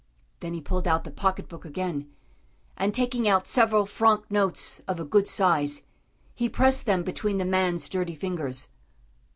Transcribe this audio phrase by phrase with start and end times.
[0.39, 2.09] Then he pulled out the pocket book again,
[2.75, 5.83] and taking out several franc notes of a good size,
[6.33, 8.69] he pressed them between the man's dirty fingers.